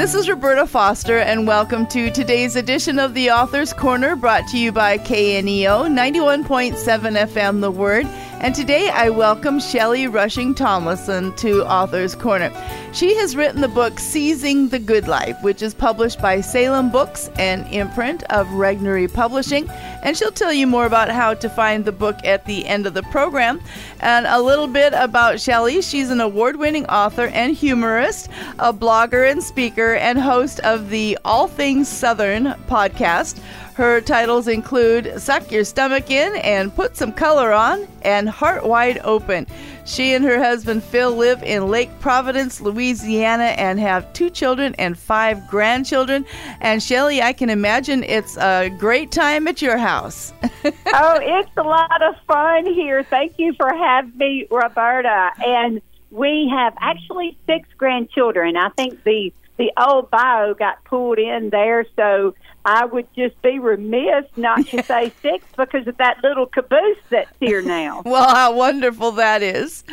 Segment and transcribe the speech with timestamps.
[0.00, 4.56] This is Roberta Foster, and welcome to today's edition of the Author's Corner, brought to
[4.56, 6.72] you by KNEO 91.7
[7.26, 8.06] FM The Word.
[8.42, 12.50] And today I welcome Shellie Rushing Tomlinson to Author's Corner.
[12.94, 17.28] She has written the book Seizing the Good Life, which is published by Salem Books
[17.38, 19.68] an imprint of Regnery Publishing.
[20.02, 22.94] And she'll tell you more about how to find the book at the end of
[22.94, 23.60] the program.
[24.00, 25.82] And a little bit about Shellie.
[25.82, 31.18] She's an award winning author and humorist, a blogger and speaker, and host of the
[31.26, 33.38] All Things Southern podcast.
[33.74, 39.00] Her titles include Suck Your Stomach In and Put Some Color On and Heart Wide
[39.04, 39.46] Open.
[39.84, 44.98] She and her husband Phil live in Lake Providence, Louisiana, and have two children and
[44.98, 46.26] five grandchildren.
[46.60, 50.32] And Shellie, I can imagine it's a great time at your house.
[50.42, 53.02] oh, it's a lot of fun here.
[53.02, 55.30] Thank you for having me, Roberta.
[55.44, 55.80] And
[56.10, 58.56] we have actually six grandchildren.
[58.56, 63.58] I think the the old bio got pulled in there, so I would just be
[63.58, 68.02] remiss not to say six because of that little caboose that's here now.
[68.06, 69.84] well, how wonderful that is.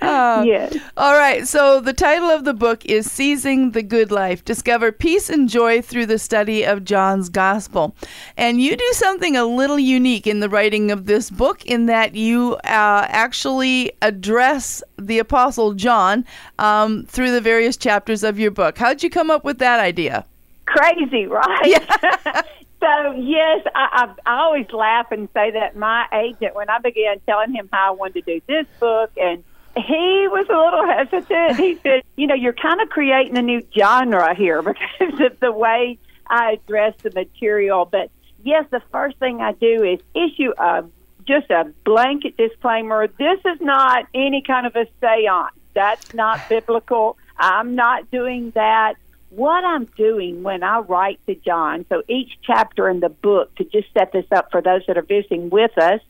[0.00, 0.76] Uh, yes.
[0.96, 1.46] All right.
[1.46, 5.82] So, the title of the book is Seizing the Good Life Discover Peace and Joy
[5.82, 7.94] Through the Study of John's Gospel.
[8.36, 12.14] And you do something a little unique in the writing of this book in that
[12.14, 16.24] you uh, actually address the Apostle John
[16.58, 18.78] um, through the various chapters of your book.
[18.78, 20.24] How'd you come up with that idea?
[20.72, 21.66] Crazy, right?
[21.66, 22.42] Yeah.
[22.80, 27.20] so yes, I, I, I always laugh and say that my agent, when I began
[27.20, 29.44] telling him how I wanted to do this book, and
[29.76, 31.56] he was a little hesitant.
[31.58, 35.52] He said, "You know, you're kind of creating a new genre here because of the
[35.52, 35.98] way
[36.28, 38.10] I address the material." But
[38.42, 40.84] yes, the first thing I do is issue a
[41.26, 43.06] just a blanket disclaimer.
[43.06, 45.54] This is not any kind of a seance.
[45.74, 47.16] That's not biblical.
[47.38, 48.94] I'm not doing that
[49.34, 53.64] what I'm doing when I write to John, so each chapter in the book, to
[53.64, 56.00] just set this up for those that are visiting with us,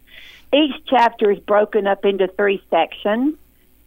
[0.52, 3.36] each chapter is broken up into three sections.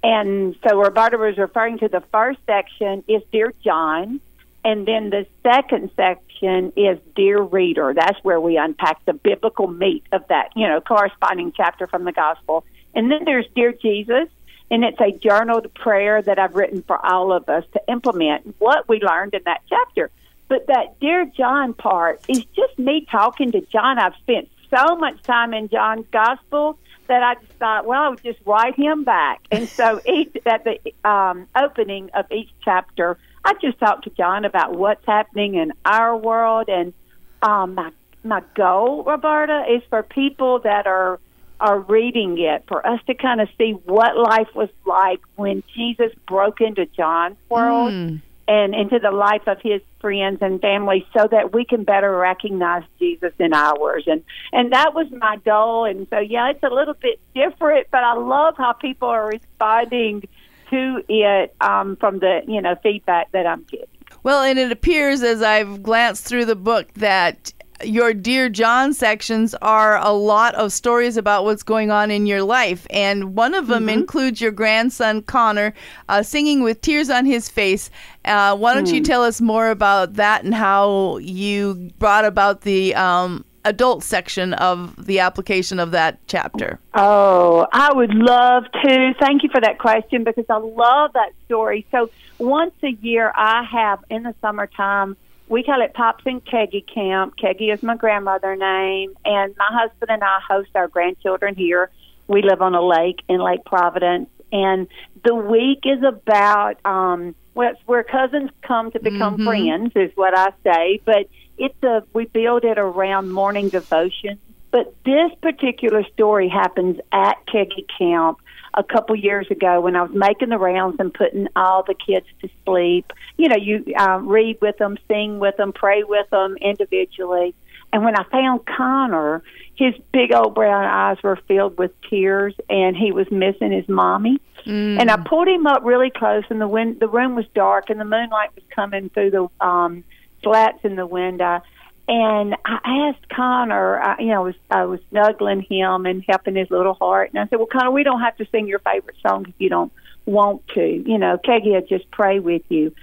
[0.04, 4.20] And so Roberta was referring to the first section is Dear John,
[4.64, 7.94] and then the second section is Dear Reader.
[7.94, 12.12] That's where we unpack the biblical meat of that, you know, corresponding chapter from the
[12.12, 12.66] gospel.
[12.94, 14.30] And then there's Dear Jesus,
[14.72, 18.88] and it's a journaled prayer that I've written for all of us to implement what
[18.90, 20.10] we learned in that chapter.
[20.48, 24.00] But that Dear John part is just me talking to John.
[24.00, 26.78] I've spent so much time in John's gospel
[27.08, 29.42] that I just thought, well, I would just write him back.
[29.52, 34.46] And so each, at the um, opening of each chapter, I just talk to John
[34.46, 36.68] about what's happening in our world.
[36.68, 36.94] And
[37.42, 37.92] um, my
[38.24, 41.20] my goal, Roberta, is for people that are
[41.66, 46.12] are reading it for us to kind of see what life was like when Jesus
[46.28, 48.22] broke into John's world mm.
[48.48, 52.84] and into the life of his friends and family so that we can better recognize
[53.00, 56.94] Jesus in ours and and that was my goal and so yeah it's a little
[56.94, 60.28] bit different but I love how people are responding
[60.70, 63.88] to it um, from the you know feedback that I'm getting.
[64.22, 67.54] Well, and it appears as I've glanced through the book that
[67.84, 72.44] your Dear John sections are a lot of stories about what's going on in your
[72.44, 72.88] life.
[72.90, 74.00] And one of them mm-hmm.
[74.00, 75.74] includes your grandson, Connor,
[76.10, 77.90] uh, singing with tears on his face.
[78.24, 78.94] Uh, why don't mm.
[78.94, 84.54] you tell us more about that and how you brought about the um, adult section
[84.54, 86.80] of the application of that chapter?
[86.94, 89.14] Oh, I would love to.
[89.20, 91.86] Thank you for that question because I love that story.
[91.92, 92.10] So,
[92.40, 97.36] once a year, I have in the summertime we call it Pops and Keggy Camp.
[97.38, 101.90] Keggy is my grandmother name, and my husband and I host our grandchildren here.
[102.28, 104.88] We live on a lake in Lake Providence, and
[105.24, 109.46] the week is about um, well, it's where cousins come to become mm-hmm.
[109.46, 111.02] friends, is what I say.
[111.06, 114.40] But it's a we build it around morning devotion.
[114.72, 118.40] But this particular story happens at Keggy Camp
[118.76, 122.28] a couple years ago when I was making the rounds and putting all the kids
[122.42, 123.12] to sleep.
[123.38, 127.56] You know, you uh, read with them, sing with them, pray with them individually.
[127.94, 129.42] And when I found Connor,
[129.76, 134.40] his big old brown eyes were filled with tears, and he was missing his mommy.
[134.66, 135.00] Mm.
[135.00, 138.00] And I pulled him up really close, and the wind, the room was dark, and
[138.00, 140.04] the moonlight was coming through the um,
[140.44, 141.62] slats in the window
[142.08, 146.56] and I asked Connor, I, you know, I was I was snuggling him and helping
[146.56, 149.18] his little heart, and I said, "Well, Connor, we don't have to sing your favorite
[149.26, 149.92] song if you don't
[150.26, 150.86] want to.
[150.86, 152.94] You know, Keggy will just pray with you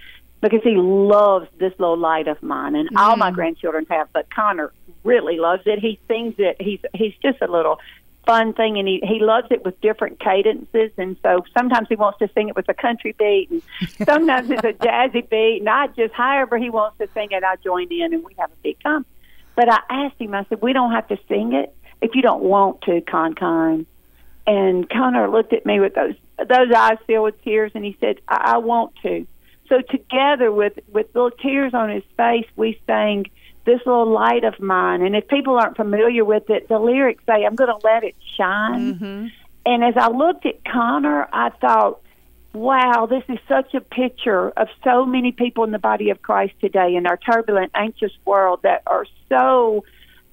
[0.40, 2.96] because he loves this little light of mine, and mm.
[2.96, 3.34] all my mm.
[3.34, 4.72] grandchildren have, but Connor
[5.04, 5.80] really loves it.
[5.80, 6.56] He sings it.
[6.60, 7.80] He's he's just a little
[8.26, 10.90] fun thing, and he he loves it with different cadences.
[10.96, 13.62] And so sometimes he wants to sing it with a country beat, and
[14.06, 15.58] sometimes it's a jazzy beat.
[15.60, 18.50] And I just, however he wants to sing it, I join in, and we have
[18.50, 19.04] a big time.
[19.54, 22.42] But I asked him, I said, we don't have to sing it if you don't
[22.42, 23.86] want to, Con Con.
[24.46, 28.20] And Connor looked at me with those those eyes filled with tears, and he said,
[28.28, 29.26] I, I want to.
[29.68, 33.26] So together with with little tears on his face, we sang
[33.64, 35.02] this little light of mine.
[35.02, 38.16] And if people aren't familiar with it, the lyrics say, I'm going to let it
[38.36, 38.94] shine.
[38.94, 39.26] Mm-hmm.
[39.64, 42.00] And as I looked at Connor, I thought,
[42.52, 46.54] wow, this is such a picture of so many people in the body of Christ
[46.60, 49.84] today in our turbulent, anxious world that are so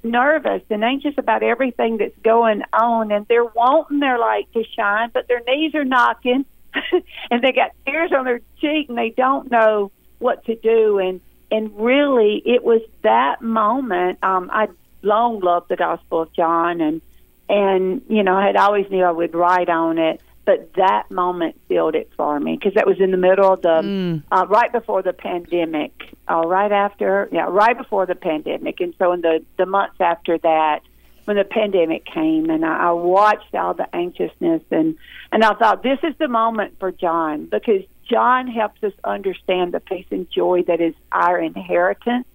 [0.04, 3.12] nervous and anxious about everything that's going on.
[3.12, 6.46] And they're wanting their light to shine, but their knees are knocking
[7.32, 11.00] and they got tears on their cheek and they don't know what to do.
[11.00, 14.68] And and really it was that moment um i
[15.02, 17.02] long loved the gospel of john and
[17.48, 21.60] and you know i had always knew i would write on it but that moment
[21.68, 24.24] sealed it for me because that was in the middle of the mm.
[24.32, 25.94] uh, right before the pandemic
[26.30, 30.38] uh, right after yeah right before the pandemic and so in the the months after
[30.40, 30.82] that
[31.26, 34.98] when the pandemic came and I, I watched all the anxiousness and
[35.32, 39.80] and I thought this is the moment for John because John helps us understand the
[39.80, 42.28] peace and joy that is our inheritance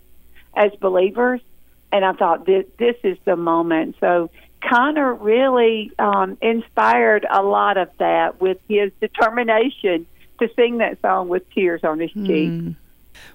[0.54, 1.40] as believers.
[1.90, 3.96] And I thought this, this is the moment.
[4.00, 4.30] So
[4.60, 10.06] Connor really um, inspired a lot of that with his determination
[10.40, 12.26] to sing that song with tears on his mm.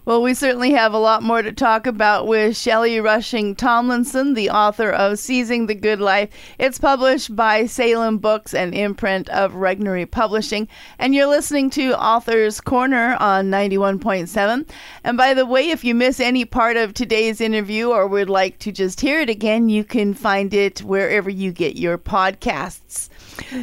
[0.06, 4.50] Well, we certainly have a lot more to talk about with Shellie Rushing Tomlinson, the
[4.50, 6.30] author of Seizing the Good Life.
[6.58, 10.68] It's published by Salem Books and imprint of Regnery Publishing.
[10.98, 14.68] And you're listening to Author's Corner on 91.7.
[15.04, 18.60] And by the way, if you miss any part of today's interview or would like
[18.60, 23.10] to just hear it again, you can find it wherever you get your podcasts.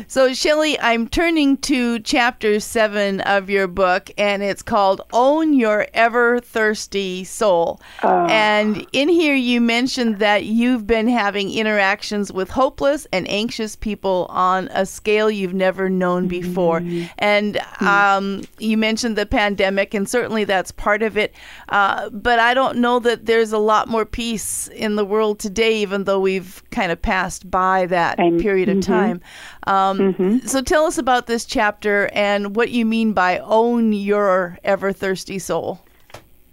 [0.06, 5.86] So, Shellie, I'm turning to chapter seven of your book, and it's called Own Your
[6.06, 7.81] Ever Thirsty Soul.
[8.05, 13.75] Uh, and in here, you mentioned that you've been having interactions with hopeless and anxious
[13.75, 16.79] people on a scale you've never known before.
[16.79, 17.06] Mm-hmm.
[17.19, 21.35] And um, you mentioned the pandemic, and certainly that's part of it.
[21.70, 25.79] Uh, but I don't know that there's a lot more peace in the world today,
[25.79, 28.93] even though we've kind of passed by that period of mm-hmm.
[28.93, 29.20] time.
[29.67, 30.47] Um, mm-hmm.
[30.47, 35.41] So tell us about this chapter and what you mean by own your ever thirsty
[35.41, 35.81] soul.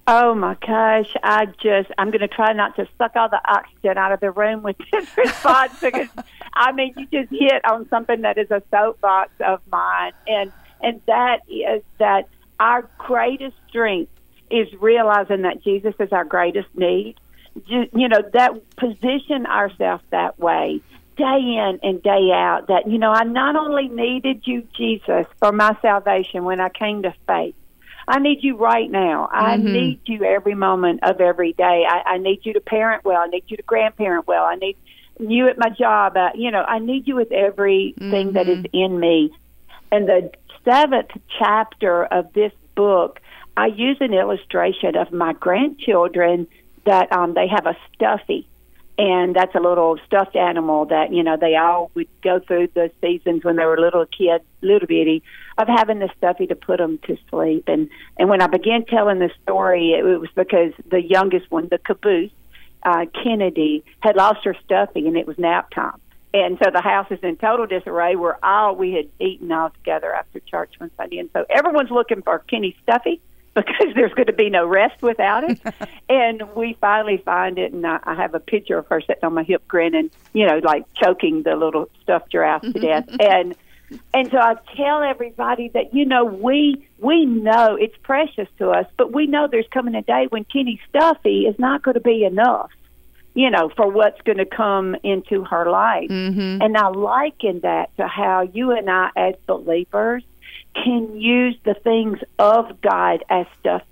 [0.06, 3.98] Oh my gosh, I just, I'm going to try not to suck all the oxygen
[3.98, 6.10] out of the room with this response because,
[6.54, 10.12] I mean, you just hit on something that is a soapbox of mine.
[10.28, 10.52] And,
[10.82, 12.28] and that is that
[12.60, 14.12] our greatest strength
[14.52, 17.16] is realizing that Jesus is our greatest need.
[17.68, 20.82] You know, that position ourselves that way
[21.16, 25.52] day in and day out that, you know, I not only needed you, Jesus, for
[25.52, 27.56] my salvation when I came to faith,
[28.08, 29.30] I need you right now.
[29.32, 29.74] I mm-hmm.
[29.74, 31.86] need you every moment of every day.
[31.88, 33.22] I, I need you to parent well.
[33.22, 34.44] I need you to grandparent well.
[34.44, 34.78] I need
[35.20, 36.18] you at my job.
[36.18, 38.32] Uh, you know, I need you with everything mm-hmm.
[38.34, 38.78] that is mm-hmm.
[38.78, 39.36] in me.
[39.92, 40.32] And the
[40.66, 43.20] seventh chapter of this book,
[43.56, 46.48] I use an illustration of my grandchildren
[46.86, 48.48] that um, they have a stuffy
[48.98, 52.92] and that's a little stuffed animal that you know they all would go through the
[53.01, 55.24] seasons when they were little kids, little bitty,
[55.57, 57.63] of having the stuffy to put them to sleep.
[57.68, 61.68] And and when I began telling the story, it, it was because the youngest one,
[61.70, 62.32] the caboose,
[62.84, 66.00] uh, Kennedy, had lost her stuffy, and it was nap time.
[66.36, 68.15] And so the house is in total disarray.
[68.15, 72.22] We're all we had eaten all together after church one Sunday, and so everyone's looking
[72.22, 73.22] for Kenny's stuffy
[73.55, 75.60] because there's going to be no rest without it.
[76.10, 79.33] and we finally find it, and I, I have a picture of her sitting on
[79.33, 83.07] my hip, grinning, you know, like choking the little stuffed giraffe to death.
[83.19, 83.55] And
[84.12, 88.88] and so I tell everybody that you know we we know it's precious to us,
[88.98, 92.24] but we know there's coming a day when Kenny Stuffy is not going to be
[92.24, 92.72] enough,
[93.36, 96.10] you know, for what's going to come into her life.
[96.10, 96.63] Mm-hmm.
[96.63, 100.24] And I liken that to how you and I, as believers,
[100.75, 103.84] can use the things of God as stuff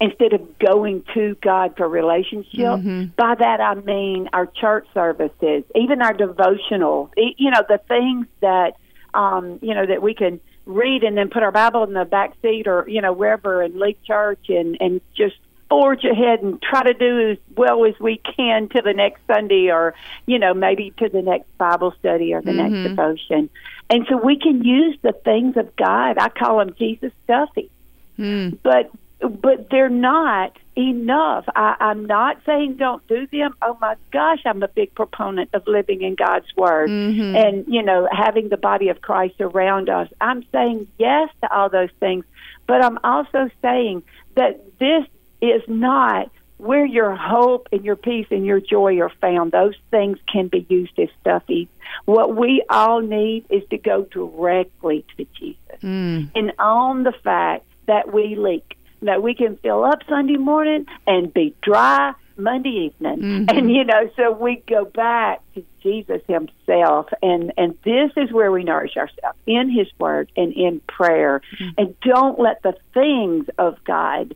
[0.00, 2.58] instead of going to God for relationship.
[2.58, 3.04] Mm-hmm.
[3.16, 8.76] By that I mean our church services, even our devotional, you know, the things that
[9.12, 12.34] um, you know that we can read and then put our Bible in the back
[12.42, 15.36] seat or you know wherever and leave church and and just
[15.74, 19.72] forge ahead and try to do as well as we can to the next Sunday
[19.72, 19.92] or,
[20.24, 22.72] you know, maybe to the next Bible study or the mm-hmm.
[22.74, 23.50] next devotion.
[23.90, 26.16] And so we can use the things of God.
[26.16, 27.70] I call them Jesus stuffy.
[28.16, 28.56] Mm.
[28.62, 31.44] But but they're not enough.
[31.56, 33.56] I, I'm not saying don't do them.
[33.60, 37.34] Oh my gosh, I'm a big proponent of living in God's Word Mhm.
[37.34, 40.08] and, you know, having the body of Christ around us.
[40.20, 42.24] I'm saying yes to all those things,
[42.66, 44.02] but I'm also saying
[44.34, 45.06] that this
[45.46, 49.52] is not where your hope and your peace and your joy are found.
[49.52, 51.68] Those things can be used as stuffies.
[52.04, 56.30] What we all need is to go directly to Jesus Mm.
[56.34, 61.34] and own the fact that we leak, that we can fill up Sunday morning and
[61.34, 63.18] be dry Monday evening.
[63.20, 63.50] Mhm.
[63.56, 68.50] And you know, so we go back to Jesus himself and and this is where
[68.50, 71.42] we nourish ourselves in his word and in prayer.
[71.76, 74.34] And don't let the things of God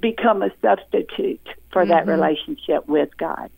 [0.00, 2.08] become a substitute for that Mhm.
[2.08, 3.50] relationship with God.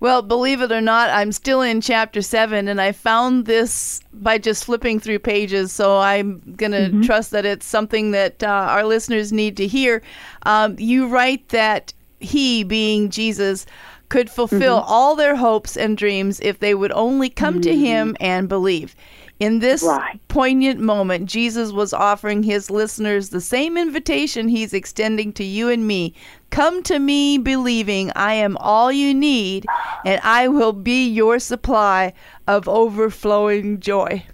[0.00, 4.38] Well, believe it or not, I'm still in chapter seven, and I found this by
[4.38, 5.72] just flipping through pages.
[5.72, 10.00] So I'm going to trust that it's something that uh, our listeners need to hear.
[10.44, 13.66] Um, you write that he, being Jesus,
[14.08, 18.48] could fulfill all their hopes and dreams if they would only come to him and
[18.48, 18.96] believe.
[19.40, 20.20] In this Right.
[20.28, 25.86] poignant moment, Jesus was offering his listeners the same invitation he's extending to you and
[25.86, 26.14] me.
[26.50, 29.64] Come to me believing I am all you need,
[30.04, 32.12] and I will be your supply
[32.46, 34.24] of overflowing joy.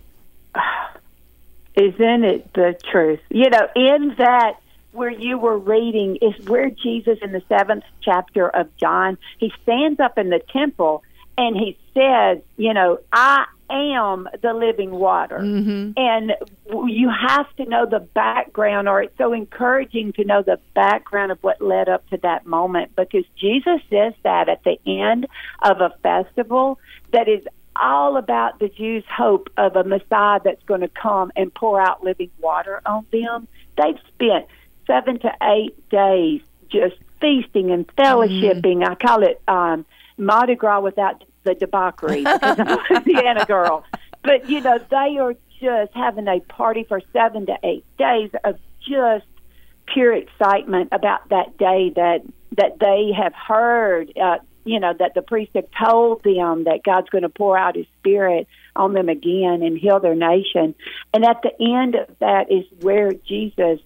[1.76, 3.20] Isn't it the truth?
[3.30, 4.54] You know, in that
[4.90, 10.00] where you were reading is where Jesus in the seventh chapter of John, he stands
[10.00, 11.04] up in the temple
[11.38, 15.40] and he says, you know, I am the living water.
[15.40, 16.32] hmm And
[16.66, 21.42] you have to know the background, or it's so encouraging to know the background of
[21.42, 25.26] what led up to that moment because Jesus says that at the end
[25.62, 26.78] of a festival
[27.12, 27.44] that is
[27.80, 32.02] all about the Jews' hope of a Messiah that's going to come and pour out
[32.02, 33.48] living water on them.
[33.76, 34.46] They've spent
[34.86, 38.86] seven to eight days just feasting and fellowshipping.
[38.86, 39.84] I call it um,
[40.16, 43.84] Mardi Gras without the debauchery because I'm a Louisiana girl.
[44.22, 48.58] But, you know, they are just having a party for seven to eight days of
[48.86, 49.24] just
[49.86, 52.22] pure excitement about that day that
[52.56, 57.08] that they have heard uh, you know that the priest have told them that God's
[57.08, 60.74] going to pour out his spirit on them again and heal their nation
[61.14, 63.80] and at the end of that is where Jesus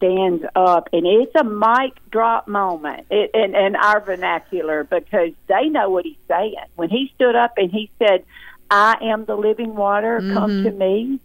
[0.00, 5.68] stands up and it's a mic drop moment in, in, in our vernacular because they
[5.68, 8.24] know what he's saying when he stood up and he said
[8.70, 10.64] I am the living water come mm-hmm.
[10.64, 11.20] to me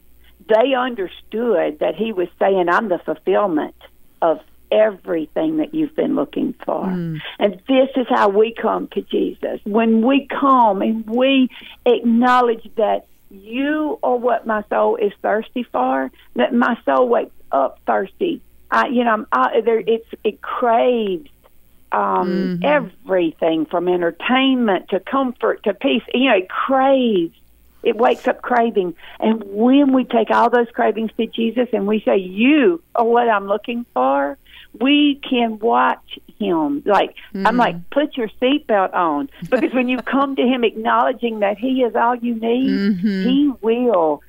[0.48, 3.76] they understood that he was saying, I'm the fulfillment
[4.22, 4.40] of
[4.72, 6.86] everything that you've been looking for.
[6.86, 7.20] Mm.
[7.40, 9.60] And this is how we come to Jesus.
[9.64, 11.50] When we come and we
[11.86, 17.80] acknowledge that you are what my soul is thirsty for, that my soul wakes up
[17.86, 18.42] thirsty.
[18.76, 21.30] I, you know, I, there, it's, it craves
[21.92, 22.66] um, mm-hmm.
[22.66, 26.04] everything from entertainment to comfort to peace.
[26.14, 27.36] You know, it craves
[27.86, 28.96] it wakes up craving.
[29.20, 33.30] And when we take all those cravings to Jesus and we say, You are what
[33.30, 34.40] I'm looking for,
[34.80, 36.82] we can watch him.
[36.84, 37.90] Like, I'm like, mm-hmm.
[37.92, 39.30] put your seatbelt on.
[39.50, 43.30] Because when you come to him acknowledging that he is all you need, mm-hmm.
[43.30, 44.22] he will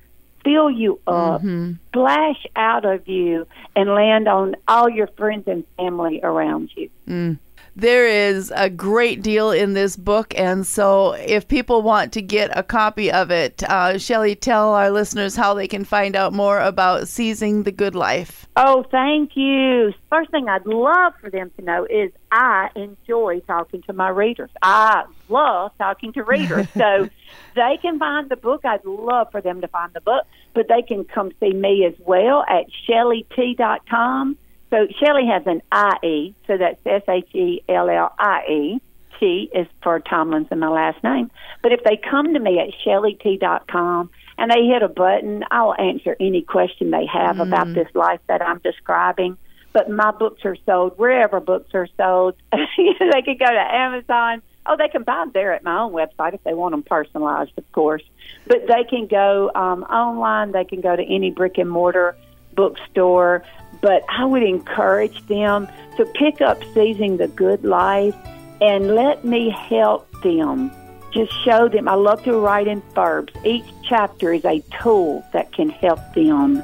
[0.47, 1.73] fill you up, mm-hmm.
[1.89, 6.89] splash out of you, and land on all your friends and family around you.
[7.07, 7.37] Mm.
[7.75, 12.49] There is a great deal in this book, and so if people want to get
[12.57, 16.59] a copy of it, uh, Shellie, tell our listeners how they can find out more
[16.59, 18.47] about Seizing the Good Life.
[18.55, 19.93] Oh, thank you.
[20.09, 24.49] First thing I'd love for them to know is I enjoy talking to my readers.
[24.63, 26.67] I love talking to readers.
[26.77, 27.07] so
[27.55, 28.65] they can find the book.
[28.65, 31.93] I'd love for them to find the book, but they can come see me as
[31.99, 34.37] well at shelliet.com.
[34.69, 35.61] So Shellie has an
[36.03, 38.81] IE, so that's S H E L L I E.
[39.19, 41.31] T is for Tomlinson, my last name.
[41.63, 46.15] But if they come to me at shelliet.com and they hit a button, I'll answer
[46.19, 49.37] any question they have about this life that I'm describing.
[49.73, 52.35] But my books are sold wherever books are sold.
[52.51, 54.41] they can go to Amazon.
[54.65, 57.51] Oh, they can buy them there at my own website if they want them personalized,
[57.57, 58.03] of course.
[58.45, 60.51] But they can go um, online.
[60.51, 62.17] They can go to any brick and mortar
[62.53, 63.43] bookstore.
[63.81, 65.67] But I would encourage them
[65.97, 68.15] to pick up Seizing the Good Life
[68.61, 70.71] and let me help them.
[71.11, 71.87] Just show them.
[71.87, 73.33] I love to write in verbs.
[73.45, 76.63] Each chapter is a tool that can help them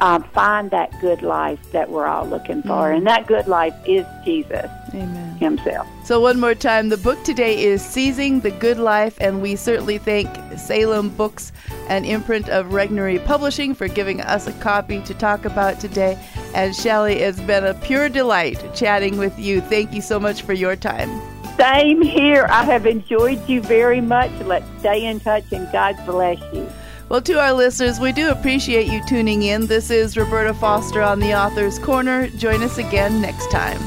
[0.00, 2.90] uh, find that good life that we're all looking for.
[2.90, 5.36] And that good life is Jesus Amen.
[5.36, 5.86] himself.
[6.04, 9.98] So, one more time, the book today is Seizing the Good Life, and we certainly
[9.98, 11.52] thank Salem Books
[11.88, 16.18] and imprint of Regnery Publishing for giving us a copy to talk about today.
[16.54, 19.60] And Shellie, it's been a pure delight chatting with you.
[19.60, 21.20] Thank you so much for your time.
[21.56, 22.46] Same here.
[22.50, 24.30] I have enjoyed you very much.
[24.44, 26.68] Let's stay in touch and God bless you.
[27.10, 29.66] Well, to our listeners, we do appreciate you tuning in.
[29.66, 32.28] This is Roberta Foster on the Author's Corner.
[32.28, 33.78] Join us again next time.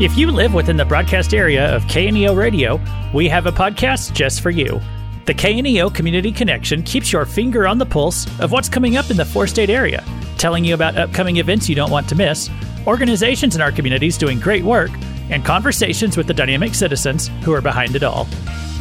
[0.00, 2.80] If you live within the broadcast area of KNEO Radio,
[3.12, 4.80] we have a podcast just for you.
[5.26, 9.16] The KNEO Community Connection keeps your finger on the pulse of what's coming up in
[9.16, 10.04] the four state area,
[10.38, 12.50] telling you about upcoming events you don't want to miss,
[12.86, 14.90] organizations in our communities doing great work,
[15.30, 18.28] and conversations with the dynamic citizens who are behind it all.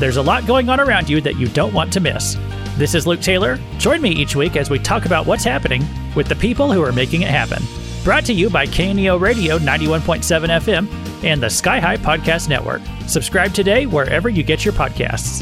[0.03, 2.35] There's a lot going on around you that you don't want to miss.
[2.75, 3.57] This is Luke Taylor.
[3.77, 5.81] Join me each week as we talk about what's happening
[6.13, 7.63] with the people who are making it happen.
[8.03, 12.81] Brought to you by KNEO Radio 91.7 FM and the Sky High Podcast Network.
[13.07, 15.41] Subscribe today wherever you get your podcasts.